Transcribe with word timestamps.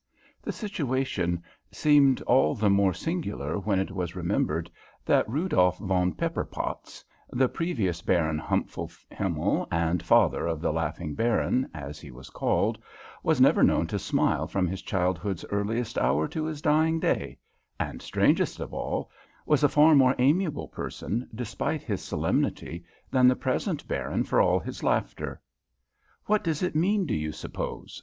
The 0.41 0.51
situation 0.51 1.43
seemed 1.71 2.21
all 2.23 2.55
the 2.55 2.71
more 2.71 2.91
singular 2.91 3.59
when 3.59 3.77
it 3.77 3.91
was 3.91 4.15
remembered 4.15 4.67
that 5.05 5.29
Rudolf 5.29 5.77
von 5.77 6.13
Pepperpotz, 6.13 7.05
the 7.29 7.47
previous 7.47 8.01
Baron 8.01 8.39
Humpfelhimmel, 8.39 9.67
and 9.69 10.01
father 10.01 10.47
of 10.47 10.59
the 10.59 10.73
Laughing 10.73 11.13
Baron, 11.13 11.69
as 11.71 11.99
he 11.99 12.09
was 12.09 12.31
called, 12.31 12.79
was 13.21 13.39
never 13.39 13.61
known 13.61 13.85
to 13.85 13.99
smile 13.99 14.47
from 14.47 14.65
his 14.67 14.81
childhood's 14.81 15.45
earliest 15.51 15.99
hour 15.99 16.27
to 16.29 16.45
his 16.45 16.63
dying 16.63 16.99
day, 16.99 17.37
and, 17.79 18.01
strangest 18.01 18.59
of 18.59 18.73
all, 18.73 19.11
was 19.45 19.63
a 19.63 19.69
far 19.69 19.93
more 19.93 20.15
amiable 20.17 20.69
person, 20.69 21.29
despite 21.35 21.83
his 21.83 22.01
solemnity, 22.03 22.83
than 23.11 23.27
the 23.27 23.35
present 23.35 23.87
Baron 23.87 24.23
for 24.23 24.41
all 24.41 24.57
his 24.57 24.81
laughter. 24.81 25.39
"What 26.25 26.43
does 26.43 26.63
it 26.63 26.73
mean, 26.75 27.05
do 27.05 27.13
you 27.13 27.31
suppose?" 27.31 27.99